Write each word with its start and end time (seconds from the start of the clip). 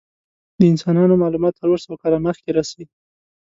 د 0.59 0.61
انسانانو 0.71 1.21
معلومات 1.23 1.53
څلور 1.61 1.79
سوه 1.85 1.95
کاله 2.01 2.17
مخکې 2.27 2.49
رسی. 2.59 2.83